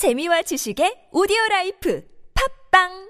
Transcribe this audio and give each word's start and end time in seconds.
재미와 0.00 0.40
지식의 0.48 1.12
오디오 1.12 1.36
라이프. 1.50 2.00
팝빵 2.32 3.09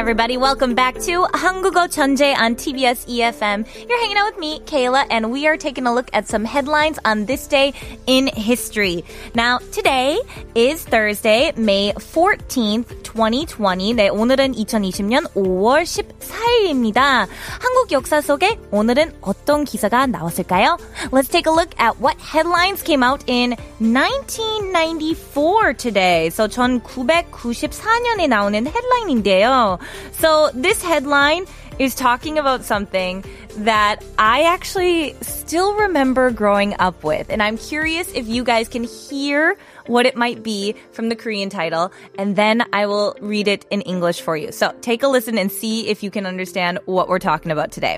everybody, 0.00 0.36
welcome 0.36 0.74
back 0.74 0.98
to 0.98 1.26
한국어 1.32 1.86
천재 1.88 2.34
on 2.34 2.56
TBS 2.56 3.06
EFM. 3.06 3.64
You're 3.88 4.00
hanging 4.00 4.16
out 4.16 4.26
with 4.26 4.38
me, 4.38 4.60
Kayla, 4.60 5.06
and 5.10 5.30
we 5.30 5.46
are 5.46 5.56
taking 5.56 5.86
a 5.86 5.94
look 5.94 6.10
at 6.12 6.26
some 6.28 6.44
headlines 6.44 6.98
on 7.04 7.26
this 7.26 7.46
day 7.46 7.72
in 8.06 8.26
history. 8.26 9.04
Now, 9.34 9.58
today 9.72 10.18
is 10.54 10.84
Thursday, 10.84 11.52
May 11.56 11.92
14th, 11.92 13.02
2020. 13.04 13.94
네, 13.94 14.08
오늘은 14.08 14.52
2020년 14.54 15.32
5월 15.34 15.84
14일입니다. 15.84 17.28
한국 17.60 17.92
역사 17.92 18.20
속에 18.20 18.58
오늘은 18.70 19.12
어떤 19.22 19.64
기사가 19.64 20.06
나왔을까요? 20.06 20.78
Let's 21.10 21.28
take 21.28 21.46
a 21.46 21.52
look 21.54 21.74
at 21.78 22.00
what 22.00 22.18
headlines 22.20 22.82
came 22.82 23.02
out 23.02 23.24
in 23.26 23.56
1994 23.78 25.74
today. 25.74 26.28
So 26.30 26.48
1994년에 26.48 28.26
나오는 28.28 28.66
헤드라인인데요. 28.66 29.78
So 30.11 30.49
this 30.53 30.81
headline 30.83 31.45
is 31.79 31.95
talking 31.95 32.37
about 32.37 32.63
something 32.63 33.25
that 33.57 34.03
I 34.19 34.43
actually 34.43 35.15
still 35.21 35.73
remember 35.75 36.29
growing 36.29 36.75
up 36.79 37.03
with. 37.03 37.29
And 37.29 37.41
I'm 37.41 37.57
curious 37.57 38.11
if 38.13 38.27
you 38.27 38.43
guys 38.43 38.67
can 38.67 38.83
hear 38.83 39.57
what 39.87 40.05
it 40.05 40.15
might 40.15 40.43
be 40.43 40.75
from 40.91 41.09
the 41.09 41.15
Korean 41.15 41.49
title, 41.49 41.91
and 42.17 42.35
then 42.35 42.63
I 42.71 42.85
will 42.85 43.15
read 43.19 43.47
it 43.47 43.65
in 43.71 43.81
English 43.81 44.21
for 44.21 44.37
you. 44.37 44.51
So 44.51 44.73
take 44.81 45.01
a 45.03 45.07
listen 45.07 45.37
and 45.37 45.51
see 45.51 45.87
if 45.89 46.03
you 46.03 46.11
can 46.11 46.25
understand 46.25 46.79
what 46.85 47.09
we're 47.09 47.19
talking 47.19 47.51
about 47.51 47.71
today. 47.71 47.97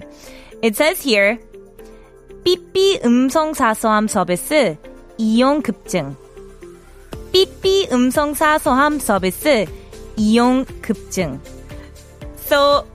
It 0.61 0.77
says 0.77 1.01
here, 1.01 1.37
삐삐 2.45 3.03
음성 3.03 3.53
사서함 3.53 4.07
서비스 4.07 4.77
이용 5.17 5.61
급증. 5.61 6.15
삐삐 7.33 7.91
음성 7.91 8.33
사서함 8.33 8.99
서비스 8.99 9.67
이용 10.15 10.65
급증. 10.81 11.41
So, 12.45 12.87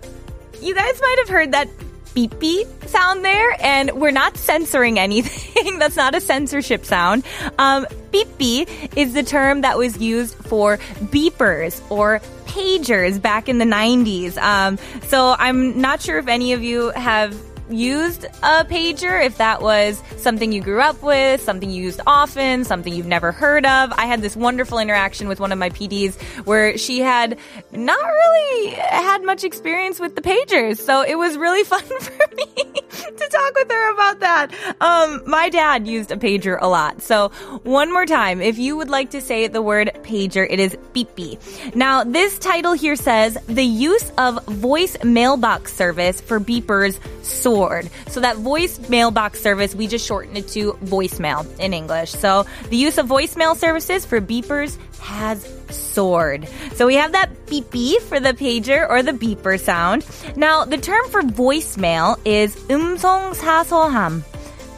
you 0.60 0.74
guys 0.74 1.00
might 1.00 1.16
have 1.18 1.28
heard 1.28 1.52
that 1.52 1.68
beep 2.14 2.38
beep 2.38 2.66
sound 2.86 3.24
there, 3.24 3.56
and 3.60 3.92
we're 3.92 4.10
not 4.10 4.36
censoring 4.36 4.98
anything. 5.08 5.78
That's 5.78 5.96
not 5.96 6.14
a 6.14 6.20
censorship 6.20 6.84
sound. 6.84 7.24
Um, 7.58 7.86
beep 8.10 8.28
beep 8.38 8.68
is 8.96 9.14
the 9.14 9.22
term 9.22 9.60
that 9.60 9.78
was 9.78 9.98
used 9.98 10.34
for 10.34 10.78
beepers 11.12 11.80
or 11.90 12.20
pagers 12.46 13.20
back 13.20 13.48
in 13.48 13.58
the 13.58 13.64
90s. 13.64 14.36
Um, 14.38 14.78
so 15.04 15.34
I'm 15.38 15.80
not 15.80 16.00
sure 16.00 16.18
if 16.18 16.28
any 16.28 16.52
of 16.52 16.62
you 16.62 16.90
have 16.90 17.36
used 17.70 18.24
a 18.42 18.64
pager, 18.64 19.24
if 19.24 19.38
that 19.38 19.62
was 19.62 20.02
something 20.16 20.52
you 20.52 20.60
grew 20.62 20.80
up 20.80 21.02
with, 21.02 21.40
something 21.42 21.70
you 21.70 21.82
used 21.82 22.00
often, 22.06 22.64
something 22.64 22.92
you've 22.92 23.06
never 23.06 23.32
heard 23.32 23.66
of. 23.66 23.92
I 23.92 24.06
had 24.06 24.22
this 24.22 24.36
wonderful 24.36 24.78
interaction 24.78 25.28
with 25.28 25.40
one 25.40 25.52
of 25.52 25.58
my 25.58 25.70
PDs 25.70 26.20
where 26.44 26.78
she 26.78 27.00
had 27.00 27.38
not 27.72 28.04
really 28.04 28.70
had 28.70 29.22
much 29.22 29.44
experience 29.44 30.00
with 30.00 30.14
the 30.14 30.22
pagers. 30.22 30.78
So 30.78 31.02
it 31.02 31.16
was 31.16 31.36
really 31.36 31.64
fun 31.64 31.82
for 31.82 32.34
me 32.36 32.44
to 32.54 33.28
talk 33.30 33.54
with 33.54 33.70
her 33.70 33.92
about 33.92 34.20
that. 34.20 34.54
Um, 34.80 35.22
my 35.26 35.48
dad 35.48 35.86
used 35.86 36.10
a 36.10 36.16
pager 36.16 36.58
a 36.60 36.68
lot. 36.68 37.02
So 37.02 37.28
one 37.62 37.92
more 37.92 38.06
time, 38.06 38.40
if 38.40 38.58
you 38.58 38.76
would 38.76 38.90
like 38.90 39.10
to 39.10 39.20
say 39.20 39.46
the 39.48 39.62
word 39.62 39.90
pager, 40.02 40.46
it 40.48 40.60
is 40.60 40.76
beep 40.92 41.14
beep. 41.14 41.40
Now, 41.74 42.04
this 42.04 42.38
title 42.38 42.72
here 42.72 42.96
says 42.96 43.36
the 43.46 43.64
use 43.64 44.10
of 44.18 44.44
voice 44.46 44.96
mailbox 45.04 45.74
service 45.74 46.20
for 46.20 46.40
beepers 46.40 46.98
soared. 47.24 47.57
So 47.57 48.19
that 48.21 48.37
voice 48.37 48.79
mailbox 48.89 49.41
service, 49.41 49.75
we 49.75 49.87
just 49.87 50.05
shortened 50.05 50.37
it 50.37 50.47
to 50.49 50.73
voicemail 50.85 51.47
in 51.59 51.73
English. 51.73 52.11
So 52.11 52.45
the 52.69 52.77
use 52.77 52.97
of 52.97 53.07
voicemail 53.07 53.55
services 53.55 54.05
for 54.05 54.21
beepers 54.21 54.77
has 54.99 55.47
soared. 55.69 56.47
So 56.75 56.87
we 56.87 56.95
have 56.95 57.11
that 57.11 57.45
beep 57.47 57.69
beep 57.71 58.01
for 58.03 58.19
the 58.19 58.33
pager 58.33 58.87
or 58.89 59.03
the 59.03 59.11
beeper 59.11 59.59
sound. 59.59 60.05
Now, 60.35 60.65
the 60.65 60.77
term 60.77 61.07
for 61.09 61.21
voicemail 61.21 62.19
is 62.25 62.55
음성 62.69 63.33
사서함. 63.33 64.23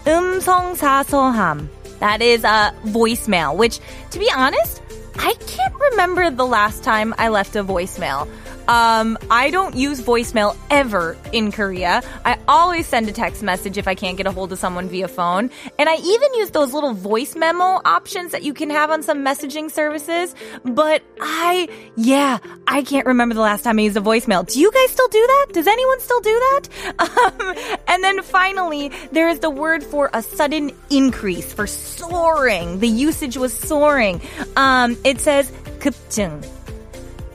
음성 0.05 0.75
사서함. 0.75 1.69
That 1.99 2.21
is 2.21 2.43
a 2.43 2.73
voicemail, 2.85 3.55
which, 3.55 3.79
to 4.11 4.19
be 4.19 4.29
honest, 4.35 4.81
I 5.17 5.33
can't 5.47 5.73
remember 5.91 6.29
the 6.29 6.45
last 6.45 6.83
time 6.83 7.15
I 7.17 7.29
left 7.29 7.55
a 7.55 7.63
voicemail. 7.63 8.27
Um, 8.70 9.18
I 9.32 9.50
don't 9.50 9.74
use 9.74 10.00
voicemail 10.00 10.56
ever 10.70 11.16
in 11.32 11.50
Korea. 11.50 12.02
I 12.24 12.38
always 12.46 12.86
send 12.86 13.08
a 13.08 13.12
text 13.12 13.42
message 13.42 13.76
if 13.76 13.88
I 13.88 13.96
can't 13.96 14.16
get 14.16 14.28
a 14.28 14.30
hold 14.30 14.52
of 14.52 14.60
someone 14.60 14.88
via 14.88 15.08
phone. 15.08 15.50
And 15.76 15.88
I 15.88 15.96
even 15.96 16.34
use 16.34 16.52
those 16.52 16.72
little 16.72 16.94
voice 16.94 17.34
memo 17.34 17.80
options 17.84 18.30
that 18.30 18.44
you 18.44 18.54
can 18.54 18.70
have 18.70 18.92
on 18.92 19.02
some 19.02 19.24
messaging 19.24 19.72
services. 19.72 20.36
But 20.62 21.02
I, 21.20 21.68
yeah, 21.96 22.38
I 22.68 22.84
can't 22.84 23.06
remember 23.08 23.34
the 23.34 23.40
last 23.40 23.64
time 23.64 23.76
I 23.80 23.82
used 23.82 23.96
a 23.96 24.00
voicemail. 24.00 24.46
Do 24.46 24.60
you 24.60 24.70
guys 24.70 24.90
still 24.90 25.08
do 25.08 25.26
that? 25.26 25.46
Does 25.52 25.66
anyone 25.66 25.98
still 25.98 26.20
do 26.20 26.38
that? 26.38 26.68
Um, 27.10 27.54
and 27.88 28.04
then 28.04 28.22
finally, 28.22 28.92
there 29.10 29.28
is 29.28 29.40
the 29.40 29.50
word 29.50 29.82
for 29.82 30.10
a 30.12 30.22
sudden 30.22 30.70
increase, 30.90 31.52
for 31.52 31.66
soaring. 31.66 32.78
The 32.78 32.88
usage 32.88 33.36
was 33.36 33.52
soaring. 33.52 34.20
Um, 34.56 34.96
it 35.04 35.20
says 35.20 35.50
급증. 35.80 36.46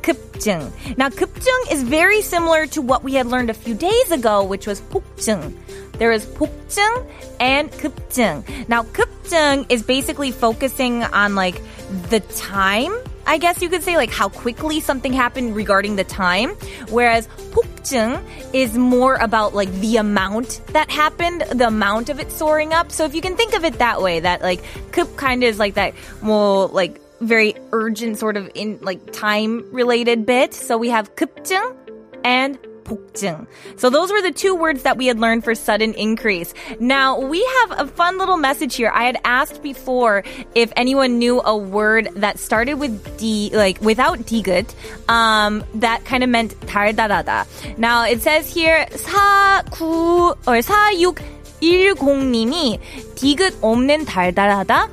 급증. 0.05 0.73
Now, 0.97 1.09
급증 1.09 1.73
is 1.73 1.83
very 1.83 2.23
similar 2.23 2.67
to 2.69 2.83
what 2.83 3.05
we 3.05 3.15
had 3.15 3.27
learned 3.27 3.51
a 3.51 3.55
few 3.55 3.75
days 3.75 4.11
ago, 4.11 4.43
which 4.43 4.67
was 4.67 4.81
폭증. 4.81 5.53
There 5.99 6.13
is 6.13 6.25
폭증 6.27 7.07
and 7.41 7.71
급증. 7.73 8.45
Now, 8.69 8.85
급증 8.85 9.67
is 9.69 9.83
basically 9.83 10.31
focusing 10.31 11.05
on 11.05 11.35
like 11.35 11.61
the 12.09 12.21
time. 12.37 12.93
I 13.27 13.37
guess 13.39 13.63
you 13.63 13.69
could 13.69 13.83
say 13.83 13.97
like 13.97 14.11
how 14.11 14.29
quickly 14.29 14.81
something 14.81 15.13
happened 15.13 15.55
regarding 15.55 15.97
the 15.97 16.05
time, 16.05 16.57
whereas 16.89 17.29
폭증 17.53 18.25
is 18.55 18.77
more 18.77 19.17
about 19.17 19.55
like 19.55 19.71
the 19.81 19.99
amount 19.99 20.63
that 20.73 20.91
happened, 20.91 21.43
the 21.53 21.67
amount 21.67 22.09
of 22.09 22.19
it 22.19 22.33
soaring 22.33 22.73
up. 22.73 22.91
So 22.91 23.05
if 23.05 23.15
you 23.15 23.21
can 23.21 23.37
think 23.37 23.55
of 23.55 23.65
it 23.65 23.79
that 23.79 24.01
way, 24.01 24.21
that 24.21 24.43
like 24.43 24.65
급 24.91 25.17
kind 25.17 25.45
of 25.45 25.51
is 25.51 25.59
like 25.59 25.75
that 25.75 25.95
more 26.23 26.67
like 26.67 27.01
very 27.22 27.56
urgent 27.72 28.18
sort 28.18 28.38
of 28.38 28.50
in 28.56 28.80
like 28.82 29.12
time 29.12 29.66
related 29.72 30.26
bit. 30.26 30.54
So 30.54 30.78
we 30.78 30.90
have 30.90 31.16
급증 31.16 31.76
and 32.24 32.58
폭증. 32.86 33.46
So 33.78 33.90
those 33.90 34.12
were 34.12 34.22
the 34.22 34.32
two 34.32 34.54
words 34.56 34.84
that 34.84 34.98
we 34.98 35.08
had 35.08 35.20
learned 35.20 35.44
for 35.44 35.56
sudden 35.56 35.94
increase. 35.94 36.54
Now 36.80 37.20
we 37.20 37.44
have 37.62 37.80
a 37.80 37.88
fun 37.88 38.18
little 38.18 38.38
message 38.38 38.76
here. 38.76 38.90
I 38.94 39.04
had 39.04 39.18
asked 39.26 39.62
before 39.62 40.24
if 40.54 40.72
anyone 40.76 41.20
knew 41.20 41.42
a 41.42 41.58
word 41.58 42.08
that 42.16 42.40
started 42.40 42.76
with 42.76 43.18
D, 43.18 43.50
like 43.54 43.82
without 43.82 44.20
디귿, 44.20 44.74
um, 45.10 45.66
that 45.76 46.06
kind 46.06 46.24
of 46.24 46.30
meant 46.30 46.58
달달하다. 46.68 47.78
Now 47.78 48.06
it 48.06 48.22
says 48.22 48.48
here 48.48 48.86
49 48.88 50.36
or 50.48 50.62
4610님이 50.62 52.80
디귿 53.16 53.58
없는 53.62 54.06
달달하다. 54.06 54.88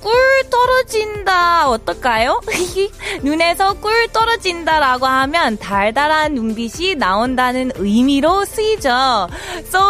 꿀 0.00 0.12
떨어진다 0.50 1.68
어떨까요? 1.68 2.40
눈에서 3.22 3.74
꿀 3.74 4.06
떨어진다라고 4.12 5.06
하면 5.06 5.58
달달한 5.58 6.34
눈빛이 6.34 6.94
나온다는 6.94 7.72
의미로 7.76 8.44
쓰이죠. 8.44 9.28
So 9.64 9.80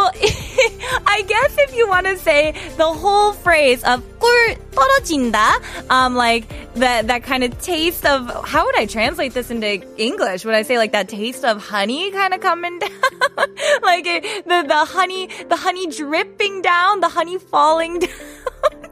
I 1.04 1.22
guess 1.22 1.56
if 1.58 1.74
you 1.74 1.86
want 1.86 2.06
to 2.06 2.16
say 2.16 2.52
the 2.76 2.92
whole 2.92 3.34
phrase 3.34 3.84
of 3.84 4.02
꿀 4.18 4.56
떨어진다, 4.74 5.60
um, 5.90 6.16
like 6.16 6.48
that 6.76 7.06
that 7.08 7.22
kind 7.22 7.44
of 7.44 7.58
taste 7.60 8.06
of 8.06 8.28
how 8.44 8.64
would 8.64 8.76
I 8.76 8.86
translate 8.86 9.34
this 9.34 9.50
into 9.50 9.82
English? 9.98 10.44
Would 10.44 10.54
I 10.54 10.62
say 10.62 10.78
like 10.78 10.92
that 10.92 11.08
taste 11.08 11.44
of 11.44 11.60
honey 11.60 12.10
kind 12.10 12.32
of 12.32 12.40
coming 12.40 12.78
down, 12.78 12.90
like 13.82 14.06
it, 14.06 14.24
the 14.46 14.64
the 14.66 14.84
honey 14.84 15.28
the 15.48 15.56
honey 15.56 15.88
dripping 15.88 16.62
down, 16.62 17.00
the 17.00 17.08
honey 17.08 17.38
falling 17.38 17.98
down? 18.00 18.10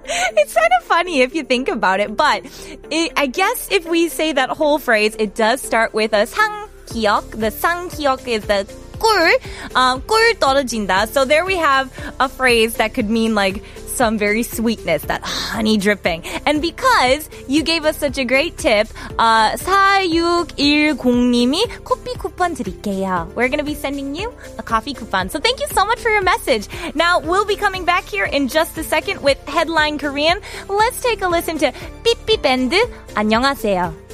it's 0.38 0.54
kind 0.54 0.72
of 0.82 0.88
funny 0.88 1.22
if 1.22 1.36
you 1.36 1.44
think 1.44 1.68
about 1.70 2.00
it, 2.00 2.18
but 2.18 2.42
it, 2.90 3.14
I 3.16 3.28
guess 3.28 3.70
if 3.72 3.86
we 3.86 4.10
say 4.10 4.34
that 4.34 4.50
whole 4.50 4.80
phrase, 4.80 5.16
it 5.20 5.36
does 5.36 5.62
start 5.62 5.94
with 5.94 6.14
a 6.14 6.26
쌍기역. 6.26 7.30
The 7.32 7.52
쌍기역 7.52 8.28
is 8.28 8.44
the 8.46 8.66
꿀, 8.98 9.76
um, 9.76 10.02
꿀 10.02 10.34
떨어진다. 10.40 11.08
So 11.10 11.26
there 11.26 11.46
we 11.46 11.58
have 11.58 11.94
a 12.20 12.28
phrase 12.28 12.76
that 12.78 12.94
could 12.96 13.10
mean 13.10 13.36
like 13.36 13.64
some 13.99 14.19
very 14.19 14.43
sweetness, 14.43 15.03
that 15.03 15.23
honey 15.23 15.79
dripping. 15.79 16.25
And 16.47 16.61
because 16.61 17.29
you 17.49 17.63
gave 17.63 17.85
us 17.85 17.97
such 17.97 18.19
a 18.19 18.25
great 18.25 18.59
tip, 18.59 18.89
uh, 19.19 19.57
4610님이 19.57 21.67
커피 21.85 22.15
쿠폰 22.19 22.55
드릴게요. 22.55 23.29
We're 23.35 23.49
going 23.49 23.59
to 23.59 23.65
be 23.65 23.75
sending 23.75 24.15
you 24.15 24.33
a 24.59 24.63
coffee 24.63 24.95
coupon. 24.95 25.29
So 25.29 25.39
thank 25.39 25.61
you 25.61 25.67
so 25.69 25.85
much 25.85 26.01
for 26.01 26.11
your 26.11 26.23
message. 26.23 26.69
Now, 26.95 27.21
we'll 27.21 27.47
be 27.47 27.57
coming 27.57 27.85
back 27.85 28.05
here 28.05 28.25
in 28.25 28.49
just 28.49 28.77
a 28.79 28.83
second 28.83 29.23
with 29.23 29.39
Headline 29.47 29.99
Korean. 29.99 30.41
Let's 30.69 31.01
take 31.01 31.23
a 31.23 31.29
listen 31.29 31.59
to 31.59 31.73
삐삐 32.05 32.43
밴드. 32.43 32.77
안녕하세요. 33.15 34.08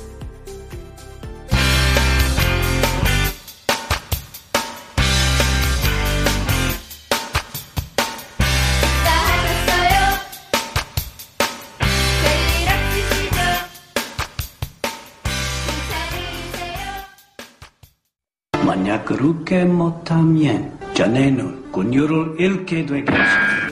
만약 18.95 19.03
그렇게 19.03 19.65
못하면 19.65 20.79
자네는 20.93 21.73
군유를 21.73 22.35
잃게 22.39 22.85
되겠어. 22.85 23.13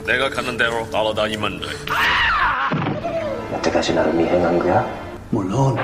내가 0.06 0.28
가는 0.28 0.54
대로 0.58 0.88
따라다니면 0.90 1.60
돼. 1.60 1.66
여태까지 3.54 3.94
나를 3.94 4.12
미행한 4.12 4.58
거야? 4.58 4.86
물론 5.30 5.78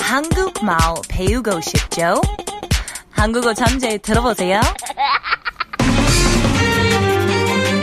한국말 0.00 0.76
배우고 1.08 1.60
싶죠? 1.60 2.20
한국어 3.12 3.54
천재 3.54 3.98
들어보세요. 3.98 4.60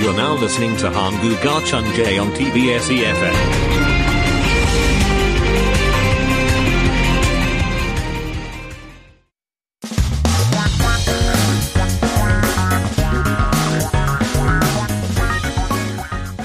You're 0.01 0.15
now 0.17 0.35
listening 0.35 0.75
to 0.79 0.89
Hangul 0.89 1.35
Garchunjay 1.41 2.19
on 2.19 2.33
TBS 2.33 2.91
EFM. 2.91 3.62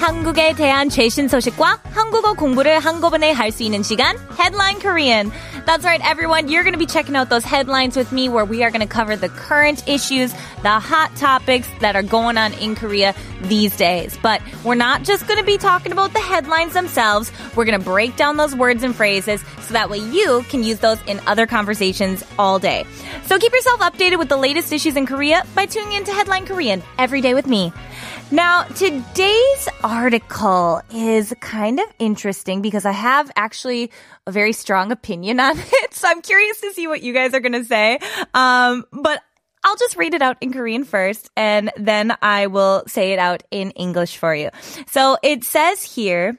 한국에 0.08 0.54
대한 0.54 0.88
최신 0.88 1.28
소식과 1.28 1.80
한국어 1.92 2.32
공부를 2.32 2.78
한꺼번에 2.78 3.30
할 3.30 3.52
수 3.52 3.62
있는 3.62 3.82
시간 3.82 4.16
Headline 4.38 4.80
Korean. 4.80 5.30
That's 5.66 5.84
right, 5.84 6.00
everyone. 6.02 6.48
You're 6.48 6.62
going 6.62 6.72
to 6.72 6.78
be 6.78 6.86
checking 6.86 7.16
out 7.16 7.28
those 7.28 7.44
headlines 7.44 7.96
with 7.96 8.12
me 8.12 8.28
where 8.28 8.44
we 8.44 8.62
are 8.62 8.70
going 8.70 8.80
to 8.80 8.86
cover 8.86 9.16
the 9.16 9.28
current 9.28 9.86
issues, 9.86 10.32
the 10.62 10.80
hot 10.80 11.14
topics 11.16 11.68
that 11.80 11.94
are 11.94 12.02
going 12.02 12.38
on 12.38 12.54
in 12.54 12.74
Korea 12.74 13.14
these 13.42 13.76
days. 13.76 14.18
But 14.22 14.40
we're 14.64 14.74
not 14.74 15.02
just 15.02 15.26
going 15.26 15.38
to 15.38 15.44
be 15.44 15.58
talking 15.58 15.92
about 15.92 16.12
the 16.12 16.20
headlines 16.20 16.72
themselves. 16.72 17.30
We're 17.54 17.64
going 17.64 17.78
to 17.78 17.84
break 17.84 18.16
down 18.16 18.36
those 18.36 18.54
words 18.54 18.82
and 18.82 18.94
phrases 18.94 19.42
so 19.60 19.74
that 19.74 19.90
way 19.90 19.98
you 19.98 20.44
can 20.48 20.62
use 20.62 20.78
those 20.78 21.00
in 21.06 21.20
other 21.26 21.46
conversations 21.46 22.24
all 22.38 22.58
day. 22.58 22.84
So 23.26 23.38
keep 23.38 23.52
yourself 23.52 23.80
updated 23.80 24.18
with 24.18 24.28
the 24.28 24.36
latest 24.36 24.72
issues 24.72 24.96
in 24.96 25.06
Korea 25.06 25.44
by 25.54 25.66
tuning 25.66 25.92
into 25.92 26.12
Headline 26.12 26.46
Korean 26.46 26.82
every 26.98 27.20
day 27.20 27.34
with 27.34 27.46
me. 27.46 27.72
Now, 28.30 28.64
today's 28.64 29.68
article 29.82 30.82
is 30.92 31.34
kind 31.40 31.80
of 31.80 31.86
interesting 31.98 32.60
because 32.60 32.84
I 32.84 32.92
have 32.92 33.30
actually 33.36 33.90
a 34.26 34.30
very 34.30 34.52
strong 34.52 34.92
opinion 34.92 35.40
on 35.40 35.57
it. 35.57 35.93
So 35.93 36.07
I'm 36.07 36.21
curious 36.21 36.59
to 36.61 36.73
see 36.73 36.87
what 36.87 37.01
you 37.01 37.13
guys 37.13 37.33
are 37.33 37.39
going 37.39 37.53
to 37.53 37.65
say. 37.65 37.99
Um, 38.33 38.85
but 38.91 39.21
I'll 39.63 39.77
just 39.77 39.95
read 39.95 40.13
it 40.13 40.21
out 40.21 40.37
in 40.41 40.51
Korean 40.51 40.83
first 40.83 41.29
and 41.37 41.71
then 41.77 42.15
I 42.21 42.47
will 42.47 42.83
say 42.87 43.13
it 43.13 43.19
out 43.19 43.43
in 43.51 43.71
English 43.71 44.17
for 44.17 44.35
you. 44.35 44.49
So 44.87 45.17
it 45.23 45.43
says 45.43 45.83
here, 45.83 46.37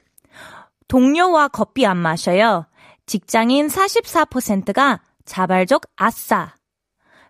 동료와 0.87 1.49
커피 1.49 1.85
안 1.85 1.97
마셔요. 1.97 2.67
직장인 3.07 3.69
44%가 3.69 4.99
자발적 5.25 5.85
아싸. 5.97 6.53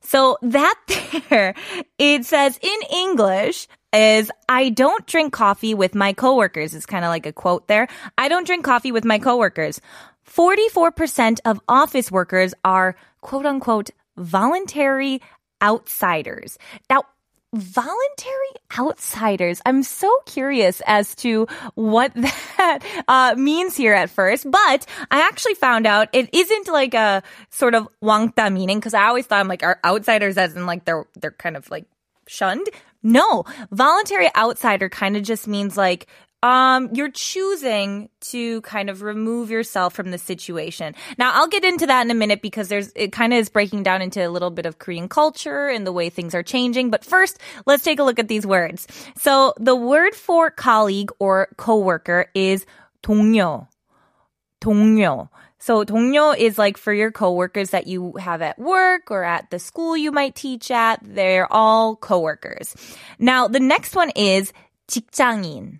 So 0.01 0.37
that 0.41 0.75
there, 1.29 1.55
it 1.97 2.25
says 2.25 2.59
in 2.61 2.79
English 2.91 3.67
is 3.91 4.29
I 4.47 4.69
don't 4.69 5.05
drink 5.07 5.33
coffee 5.33 5.73
with 5.73 5.95
my 5.95 6.13
coworkers. 6.13 6.75
It's 6.75 6.85
kind 6.85 7.05
of 7.05 7.09
like 7.09 7.25
a 7.25 7.33
quote 7.33 7.67
there. 7.67 7.87
I 8.17 8.27
don't 8.27 8.45
drink 8.45 8.65
coffee 8.65 8.91
with 8.91 9.05
my 9.05 9.17
coworkers. 9.17 9.79
44% 10.30 11.40
of 11.44 11.60
office 11.68 12.10
workers 12.10 12.54
are 12.64 12.96
quote 13.20 13.46
unquote 13.46 13.90
voluntary 14.16 15.20
outsiders. 15.62 16.58
Now, 16.88 17.02
voluntary 17.52 18.52
outsiders. 18.78 19.60
I'm 19.66 19.82
so 19.82 20.10
curious 20.26 20.80
as 20.86 21.14
to 21.16 21.48
what 21.74 22.14
that 22.14 22.78
uh, 23.08 23.34
means 23.36 23.76
here 23.76 23.92
at 23.92 24.10
first, 24.10 24.48
but 24.48 24.86
I 25.10 25.20
actually 25.22 25.54
found 25.54 25.86
out 25.86 26.08
it 26.12 26.32
isn't 26.32 26.68
like 26.68 26.94
a 26.94 27.22
sort 27.50 27.74
of 27.74 27.88
wangta 28.02 28.52
meaning 28.52 28.78
because 28.78 28.94
I 28.94 29.06
always 29.06 29.26
thought 29.26 29.40
I'm 29.40 29.48
like 29.48 29.64
are 29.64 29.80
outsiders 29.84 30.38
as 30.38 30.54
in 30.54 30.66
like 30.66 30.84
they're 30.84 31.06
they're 31.20 31.32
kind 31.32 31.56
of 31.56 31.68
like 31.70 31.86
shunned. 32.28 32.68
No, 33.02 33.44
voluntary 33.72 34.28
outsider 34.36 34.88
kind 34.88 35.16
of 35.16 35.22
just 35.22 35.48
means 35.48 35.76
like 35.76 36.06
um, 36.45 36.89
you're 36.93 37.09
choosing 37.09 38.09
to 38.21 38.61
kind 38.61 38.91
of 38.91 39.01
remove 39.01 39.49
yourself 39.49 39.95
from 39.95 40.11
the 40.11 40.19
situation. 40.19 40.93
Now, 41.17 41.31
I'll 41.33 41.47
get 41.47 41.63
into 41.63 41.87
that 41.87 42.05
in 42.05 42.11
a 42.11 42.13
minute 42.13 42.43
because 42.43 42.67
there's, 42.67 42.91
it 42.95 43.11
kind 43.11 43.33
of 43.33 43.39
is 43.39 43.49
breaking 43.49 43.81
down 43.81 44.03
into 44.03 44.25
a 44.25 44.29
little 44.29 44.51
bit 44.51 44.67
of 44.67 44.77
Korean 44.77 45.09
culture 45.09 45.67
and 45.67 45.87
the 45.87 45.91
way 45.91 46.11
things 46.11 46.35
are 46.35 46.43
changing. 46.43 46.91
But 46.91 47.03
first, 47.03 47.39
let's 47.65 47.83
take 47.83 47.97
a 47.97 48.03
look 48.03 48.19
at 48.19 48.27
these 48.27 48.45
words. 48.45 48.85
So 49.17 49.55
the 49.57 49.75
word 49.75 50.13
for 50.13 50.51
colleague 50.51 51.09
or 51.17 51.47
coworker 51.57 52.27
is 52.35 52.67
동료. 53.01 53.67
동료. 54.61 55.29
So 55.57 55.83
동료 55.83 56.37
is 56.37 56.59
like 56.59 56.77
for 56.77 56.93
your 56.93 57.11
coworkers 57.11 57.71
that 57.71 57.87
you 57.87 58.17
have 58.19 58.43
at 58.43 58.59
work 58.59 59.09
or 59.09 59.23
at 59.23 59.49
the 59.49 59.57
school 59.57 59.97
you 59.97 60.11
might 60.11 60.35
teach 60.35 60.69
at. 60.69 60.99
They're 61.01 61.51
all 61.51 61.95
coworkers. 61.95 62.75
Now, 63.17 63.47
the 63.47 63.59
next 63.59 63.95
one 63.95 64.11
is 64.11 64.53
직장인. 64.87 65.79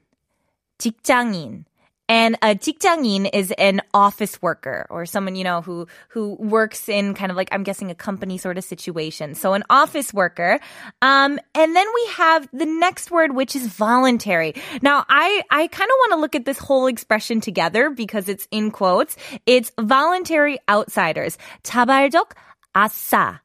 직장인. 0.80 1.66
And 2.08 2.38
a 2.44 2.54
직장인 2.54 3.28
is 3.34 3.52
an 3.58 3.82
office 3.92 4.40
worker 4.40 4.86
or 4.92 5.08
someone, 5.08 5.36
you 5.36 5.44
know, 5.44 5.62
who, 5.62 5.88
who 6.10 6.36
works 6.40 6.88
in 6.88 7.16
kind 7.16 7.32
of 7.32 7.36
like, 7.36 7.50
I'm 7.52 7.64
guessing 7.64 7.90
a 7.90 7.96
company 7.96 8.38
sort 8.38 8.60
of 8.60 8.64
situation. 8.64 9.34
So 9.34 9.54
an 9.54 9.64
office 9.72 10.14
worker. 10.14 10.60
Um, 11.02 11.40
and 11.56 11.76
then 11.76 11.88
we 11.96 12.08
have 12.14 12.48
the 12.54 12.68
next 12.68 13.10
word, 13.10 13.34
which 13.34 13.56
is 13.56 13.66
voluntary. 13.66 14.54
Now, 14.84 15.04
I, 15.10 15.42
I 15.50 15.66
kind 15.66 15.90
of 15.90 15.96
want 16.02 16.12
to 16.12 16.20
look 16.20 16.36
at 16.36 16.46
this 16.46 16.60
whole 16.60 16.86
expression 16.86 17.42
together 17.42 17.90
because 17.90 18.30
it's 18.30 18.48
in 18.52 18.70
quotes. 18.70 19.18
It's 19.48 19.72
voluntary 19.80 20.60
outsiders. 20.70 21.40
자발적 21.64 22.34
아싸. 22.76 23.40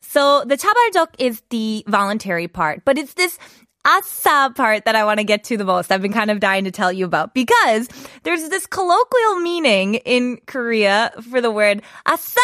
So 0.00 0.44
the 0.44 0.56
chabaljok 0.56 1.14
is 1.18 1.42
the 1.50 1.84
voluntary 1.86 2.48
part, 2.48 2.84
but 2.84 2.98
it's 2.98 3.14
this 3.14 3.38
asa 3.85 4.51
part 4.55 4.85
that 4.85 4.95
I 4.95 5.05
want 5.05 5.19
to 5.19 5.23
get 5.23 5.43
to 5.45 5.57
the 5.57 5.63
most. 5.63 5.91
I've 5.91 6.01
been 6.01 6.13
kind 6.13 6.31
of 6.31 6.39
dying 6.39 6.65
to 6.65 6.71
tell 6.71 6.91
you 6.91 7.05
about 7.05 7.33
because 7.33 7.87
there's 8.23 8.49
this 8.49 8.65
colloquial 8.65 9.35
meaning 9.37 9.95
in 9.95 10.37
Korea 10.47 11.13
for 11.29 11.39
the 11.39 11.51
word 11.51 11.81
asa, 12.05 12.39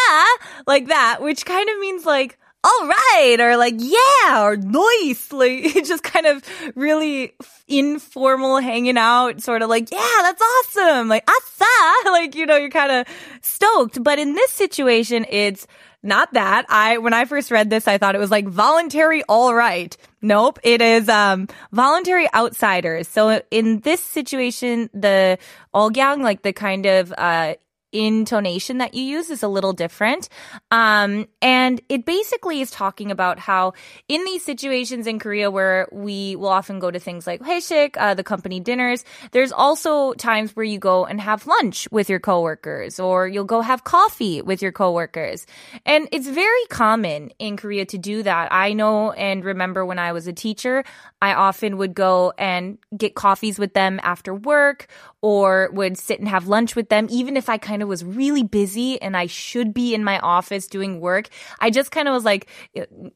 like 0.66 0.86
that, 0.86 1.18
which 1.20 1.44
kind 1.44 1.68
of 1.68 1.78
means 1.78 2.06
like, 2.06 2.38
all 2.64 2.86
right, 2.86 3.36
or 3.40 3.56
like, 3.56 3.74
yeah, 3.78 4.44
or 4.44 4.56
nice. 4.56 5.32
Like, 5.32 5.64
just 5.84 6.04
kind 6.04 6.26
of 6.26 6.42
really 6.76 7.34
informal 7.66 8.58
hanging 8.58 8.98
out, 8.98 9.40
sort 9.40 9.62
of 9.62 9.68
like, 9.68 9.90
yeah, 9.90 10.18
that's 10.20 10.40
awesome. 10.40 11.08
Like, 11.08 11.28
asa, 11.28 11.64
like, 12.10 12.34
you 12.36 12.46
know, 12.46 12.56
you're 12.56 12.70
kind 12.70 12.92
of 12.92 13.06
stoked. 13.40 14.02
But 14.02 14.18
in 14.18 14.34
this 14.34 14.52
situation, 14.52 15.26
it's, 15.28 15.66
not 16.02 16.32
that. 16.34 16.66
I 16.68 16.98
when 16.98 17.14
I 17.14 17.24
first 17.24 17.50
read 17.50 17.70
this, 17.70 17.86
I 17.86 17.98
thought 17.98 18.14
it 18.14 18.18
was 18.18 18.30
like 18.30 18.46
voluntary 18.46 19.22
all 19.28 19.54
right. 19.54 19.96
Nope, 20.20 20.58
it 20.62 20.80
is 20.82 21.08
um 21.08 21.48
voluntary 21.72 22.32
outsiders. 22.34 23.08
So 23.08 23.42
in 23.50 23.80
this 23.80 24.02
situation, 24.02 24.90
the 24.92 25.38
olgyang, 25.74 26.22
like 26.22 26.42
the 26.42 26.52
kind 26.52 26.86
of 26.86 27.12
uh 27.16 27.54
intonation 27.92 28.78
that 28.78 28.94
you 28.94 29.02
use 29.02 29.30
is 29.30 29.42
a 29.42 29.48
little 29.48 29.72
different. 29.72 30.28
Um, 30.70 31.28
and 31.40 31.80
it 31.88 32.06
basically 32.06 32.60
is 32.60 32.70
talking 32.70 33.10
about 33.10 33.38
how 33.38 33.74
in 34.08 34.24
these 34.24 34.44
situations 34.44 35.06
in 35.06 35.18
Korea 35.18 35.50
where 35.50 35.88
we 35.92 36.36
will 36.36 36.48
often 36.48 36.78
go 36.78 36.90
to 36.90 36.98
things 36.98 37.26
like 37.26 37.40
회식, 37.40 37.96
uh, 37.98 38.14
the 38.14 38.24
company 38.24 38.60
dinners, 38.60 39.04
there's 39.32 39.52
also 39.52 40.14
times 40.14 40.56
where 40.56 40.64
you 40.64 40.78
go 40.78 41.04
and 41.04 41.20
have 41.20 41.46
lunch 41.46 41.86
with 41.90 42.08
your 42.08 42.20
coworkers 42.20 42.98
or 42.98 43.28
you'll 43.28 43.44
go 43.44 43.60
have 43.60 43.84
coffee 43.84 44.40
with 44.40 44.62
your 44.62 44.72
coworkers. 44.72 45.46
And 45.84 46.08
it's 46.12 46.26
very 46.26 46.64
common 46.70 47.30
in 47.38 47.56
Korea 47.56 47.84
to 47.86 47.98
do 47.98 48.22
that. 48.22 48.48
I 48.52 48.72
know 48.72 49.12
and 49.12 49.44
remember 49.44 49.84
when 49.84 49.98
I 49.98 50.12
was 50.12 50.26
a 50.26 50.32
teacher, 50.32 50.84
I 51.20 51.34
often 51.34 51.76
would 51.76 51.94
go 51.94 52.32
and 52.38 52.78
get 52.96 53.14
coffees 53.14 53.58
with 53.58 53.74
them 53.74 54.00
after 54.02 54.34
work 54.34 54.86
or 55.20 55.70
would 55.72 55.98
sit 55.98 56.18
and 56.18 56.28
have 56.28 56.48
lunch 56.48 56.74
with 56.74 56.88
them, 56.88 57.06
even 57.10 57.36
if 57.36 57.48
I 57.48 57.58
kind 57.58 57.81
of 57.81 57.89
was 57.89 58.03
really 58.03 58.43
busy 58.43 59.01
and 59.01 59.15
I 59.17 59.27
should 59.27 59.73
be 59.73 59.93
in 59.93 60.03
my 60.03 60.19
office 60.19 60.67
doing 60.67 60.99
work. 60.99 61.29
I 61.59 61.69
just 61.69 61.91
kind 61.91 62.07
of 62.07 62.13
was 62.13 62.25
like, 62.25 62.47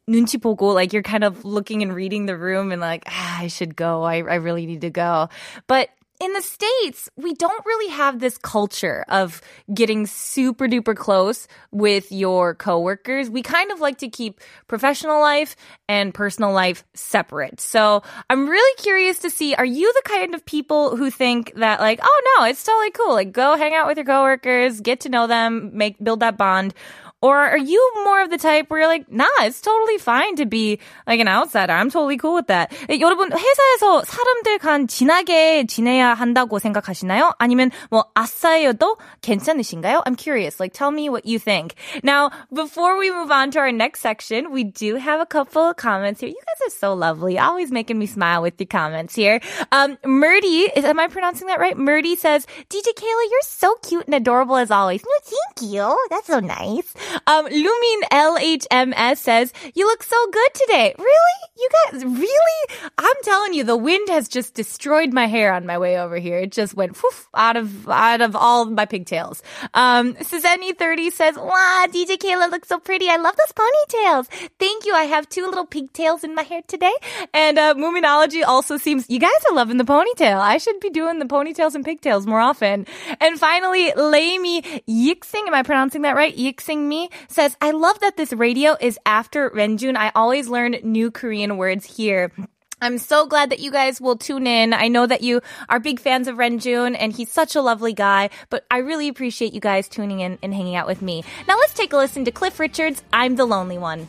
눈치 0.08 0.38
보고, 0.38 0.74
like 0.74 0.92
you're 0.92 1.02
kind 1.02 1.24
of 1.24 1.44
looking 1.44 1.82
and 1.82 1.94
reading 1.94 2.26
the 2.26 2.36
room 2.36 2.72
and 2.72 2.80
like, 2.80 3.04
ah, 3.06 3.40
I 3.40 3.46
should 3.48 3.76
go. 3.76 4.02
I, 4.02 4.16
I 4.16 4.36
really 4.36 4.66
need 4.66 4.82
to 4.82 4.90
go. 4.90 5.28
But 5.66 5.90
in 6.19 6.33
the 6.33 6.41
States, 6.41 7.09
we 7.15 7.33
don't 7.35 7.65
really 7.65 7.91
have 7.91 8.19
this 8.19 8.37
culture 8.37 9.05
of 9.07 9.41
getting 9.73 10.07
super 10.07 10.67
duper 10.67 10.95
close 10.95 11.47
with 11.71 12.11
your 12.11 12.55
coworkers. 12.55 13.29
We 13.29 13.43
kind 13.43 13.71
of 13.71 13.79
like 13.79 13.99
to 13.99 14.09
keep 14.09 14.41
professional 14.67 15.21
life 15.21 15.55
and 15.87 16.13
personal 16.13 16.51
life 16.51 16.83
separate. 16.95 17.61
So 17.61 18.01
I'm 18.29 18.49
really 18.49 18.75
curious 18.81 19.19
to 19.19 19.29
see, 19.29 19.53
are 19.55 19.65
you 19.65 19.93
the 19.93 20.09
kind 20.09 20.33
of 20.33 20.43
people 20.45 20.95
who 20.95 21.11
think 21.11 21.53
that 21.55 21.79
like, 21.79 21.99
oh 22.01 22.21
no, 22.37 22.45
it's 22.45 22.63
totally 22.63 22.91
cool. 22.91 23.13
Like 23.13 23.31
go 23.31 23.55
hang 23.55 23.75
out 23.75 23.87
with 23.87 23.97
your 23.97 24.05
coworkers, 24.05 24.81
get 24.81 25.01
to 25.01 25.09
know 25.09 25.27
them, 25.27 25.71
make, 25.73 26.03
build 26.03 26.21
that 26.21 26.37
bond. 26.37 26.73
Or 27.22 27.38
are 27.38 27.58
you 27.58 27.78
more 28.02 28.20
of 28.20 28.30
the 28.30 28.36
type 28.36 28.68
where 28.68 28.80
you're 28.80 28.88
like, 28.88 29.10
nah, 29.10 29.30
it's 29.42 29.60
totally 29.60 29.96
fine 29.98 30.34
to 30.36 30.44
be 30.44 30.80
like 31.06 31.20
an 31.20 31.28
outsider. 31.28 31.72
I'm 31.72 31.88
totally 31.88 32.16
cool 32.16 32.34
with 32.34 32.48
that. 32.48 32.72
여러분, 32.88 33.30
회사에서 33.30 34.02
사람들 34.04 34.58
간 34.58 34.88
진하게 34.88 35.64
지내야 35.66 36.14
한다고 36.14 36.58
생각하시나요? 36.58 37.32
아니면 37.38 37.70
뭐 37.90 38.06
아싸여도 38.14 38.98
괜찮으신가요? 39.22 40.02
I'm 40.04 40.16
curious. 40.16 40.58
Like, 40.58 40.72
tell 40.72 40.90
me 40.90 41.08
what 41.08 41.24
you 41.24 41.38
think. 41.38 41.76
Now, 42.02 42.30
before 42.52 42.98
we 42.98 43.12
move 43.12 43.30
on 43.30 43.52
to 43.52 43.60
our 43.60 43.70
next 43.70 44.00
section, 44.00 44.50
we 44.50 44.64
do 44.64 44.96
have 44.96 45.20
a 45.20 45.26
couple 45.26 45.62
of 45.62 45.76
comments 45.76 46.20
here. 46.20 46.28
You 46.28 46.42
guys 46.42 46.66
are 46.66 46.74
so 46.76 46.92
lovely. 46.92 47.38
Always 47.38 47.70
making 47.70 48.00
me 48.00 48.06
smile 48.06 48.42
with 48.42 48.58
your 48.58 48.66
comments 48.66 49.14
here. 49.14 49.40
Um, 49.70 49.96
Murdy, 50.04 50.66
is, 50.74 50.84
am 50.84 50.98
I 50.98 51.06
pronouncing 51.06 51.46
that 51.46 51.60
right? 51.60 51.78
Murdy 51.78 52.16
says, 52.16 52.46
DJ 52.68 52.90
Kayla, 52.98 53.30
you're 53.30 53.46
so 53.46 53.76
cute 53.76 54.06
and 54.06 54.14
adorable 54.16 54.56
as 54.56 54.72
always. 54.72 55.04
No, 55.04 55.14
thank 55.22 55.72
you. 55.72 56.06
That's 56.10 56.26
so 56.26 56.40
nice. 56.40 56.94
Um, 57.25 57.45
Lumin 57.45 58.01
LHMS 58.11 59.17
says, 59.17 59.53
you 59.73 59.85
look 59.85 60.03
so 60.03 60.17
good 60.31 60.53
today. 60.53 60.95
Really? 60.97 61.37
You 61.57 61.69
guys, 61.85 62.05
really? 62.05 62.91
I'm 62.97 63.15
telling 63.23 63.53
you, 63.53 63.63
the 63.63 63.77
wind 63.77 64.09
has 64.09 64.27
just 64.27 64.53
destroyed 64.53 65.11
my 65.13 65.25
hair 65.25 65.53
on 65.53 65.65
my 65.65 65.77
way 65.77 65.99
over 65.99 66.17
here. 66.17 66.39
It 66.39 66.51
just 66.51 66.75
went 66.75 66.97
out 67.33 67.57
of, 67.57 67.89
out 67.89 68.21
of 68.21 68.35
all 68.35 68.65
my 68.65 68.85
pigtails. 68.85 69.41
Um, 69.73 70.13
Suzanne30 70.15 71.11
says, 71.11 71.35
wow, 71.35 71.85
DJ 71.89 72.17
Kayla 72.17 72.51
looks 72.51 72.67
so 72.67 72.79
pretty. 72.79 73.09
I 73.09 73.17
love 73.17 73.35
those 73.35 73.53
ponytails. 73.53 74.27
Thank 74.59 74.85
you. 74.85 74.93
I 74.93 75.03
have 75.03 75.27
two 75.29 75.45
little 75.45 75.65
pigtails 75.65 76.23
in 76.23 76.35
my 76.35 76.43
hair 76.43 76.61
today. 76.67 76.93
And, 77.33 77.57
uh, 77.57 77.73
Moominology 77.73 78.43
also 78.45 78.77
seems, 78.77 79.09
you 79.09 79.19
guys 79.19 79.31
are 79.49 79.55
loving 79.55 79.77
the 79.77 79.83
ponytail. 79.83 80.39
I 80.39 80.57
should 80.57 80.79
be 80.79 80.89
doing 80.89 81.19
the 81.19 81.25
ponytails 81.25 81.75
and 81.75 81.83
pigtails 81.83 82.25
more 82.25 82.39
often. 82.39 82.85
And 83.19 83.39
finally, 83.39 83.91
Laimi 83.91 84.83
Yixing, 84.87 85.47
am 85.47 85.53
I 85.53 85.63
pronouncing 85.63 86.03
that 86.03 86.15
right? 86.15 86.35
Yixing 86.35 86.87
me 86.87 86.96
says, 87.27 87.55
I 87.61 87.71
love 87.71 87.99
that 87.99 88.17
this 88.17 88.33
radio 88.33 88.75
is 88.79 88.97
after 89.05 89.49
Renjun. 89.49 89.95
I 89.95 90.11
always 90.15 90.47
learn 90.47 90.75
new 90.83 91.11
Korean 91.11 91.57
words 91.57 91.85
here. 91.85 92.31
I'm 92.79 92.99
so 92.99 93.25
glad 93.25 93.49
that 93.49 93.59
you 93.59 93.71
guys 93.71 93.99
will 93.99 94.17
tune 94.17 94.45
in. 94.45 94.71
I 94.71 94.87
know 94.87 95.07
that 95.07 95.21
you 95.21 95.41
are 95.67 95.79
big 95.79 95.99
fans 95.99 96.27
of 96.27 96.35
Renjun 96.37 96.95
and 96.97 97.11
he's 97.11 97.31
such 97.31 97.55
a 97.55 97.61
lovely 97.61 97.93
guy, 97.93 98.29
but 98.49 98.65
I 98.69 98.79
really 98.79 99.07
appreciate 99.07 99.53
you 99.53 99.59
guys 99.59 99.89
tuning 99.89 100.19
in 100.19 100.37
and 100.43 100.53
hanging 100.53 100.75
out 100.75 100.85
with 100.85 101.01
me. 101.01 101.23
Now 101.47 101.57
let's 101.57 101.73
take 101.73 101.91
a 101.93 101.97
listen 101.97 102.25
to 102.25 102.31
Cliff 102.31 102.59
Richards, 102.59 103.01
I'm 103.11 103.35
the 103.35 103.45
Lonely 103.45 103.79
One. 103.79 104.07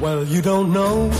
Well, 0.00 0.24
you 0.24 0.42
don't 0.42 0.72
know 0.72 1.10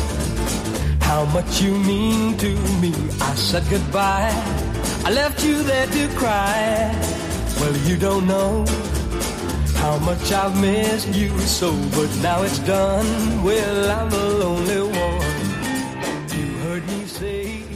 how 1.00 1.24
much 1.26 1.60
you 1.62 1.76
mean 1.78 2.36
to 2.38 2.54
me. 2.80 2.92
I 3.20 3.34
said 3.34 3.64
goodbye. 3.70 4.30
I 5.04 5.10
left 5.10 5.44
you 5.44 5.62
there 5.62 5.86
to 5.86 6.08
cry. 6.16 7.23
Well, 7.60 7.76
you 7.88 7.96
don't 7.96 8.26
know 8.26 8.64
how 9.76 9.98
much 9.98 10.32
I've 10.32 10.58
missed 10.60 11.08
you 11.08 11.30
so, 11.40 11.72
but 11.96 12.10
now 12.22 12.42
it's 12.42 12.58
done. 12.60 13.06
Well, 13.42 13.90
I'm 13.90 14.10
the 14.10 14.28
lonely 14.42 14.82
one. 14.82 15.44
You 16.36 16.46
heard 16.64 16.86
me 16.86 17.06
say 17.06 17.73